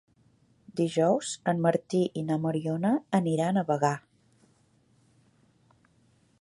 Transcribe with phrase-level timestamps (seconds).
[0.79, 3.95] Dijous en Martí i na Mariona aniran a Bagà.